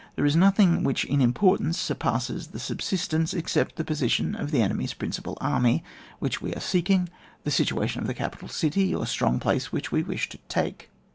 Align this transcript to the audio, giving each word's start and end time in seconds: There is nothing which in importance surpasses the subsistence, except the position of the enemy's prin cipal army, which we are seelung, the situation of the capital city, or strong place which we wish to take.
There 0.15 0.25
is 0.25 0.35
nothing 0.35 0.83
which 0.83 1.05
in 1.05 1.21
importance 1.21 1.77
surpasses 1.79 2.47
the 2.47 2.59
subsistence, 2.59 3.35
except 3.35 3.75
the 3.75 3.83
position 3.83 4.33
of 4.33 4.49
the 4.49 4.59
enemy's 4.59 4.95
prin 4.95 5.11
cipal 5.11 5.37
army, 5.39 5.83
which 6.17 6.41
we 6.41 6.55
are 6.55 6.59
seelung, 6.59 7.07
the 7.43 7.51
situation 7.51 8.01
of 8.01 8.07
the 8.07 8.15
capital 8.15 8.47
city, 8.47 8.95
or 8.95 9.05
strong 9.05 9.39
place 9.39 9.71
which 9.71 9.91
we 9.91 10.01
wish 10.01 10.27
to 10.29 10.39
take. 10.49 10.89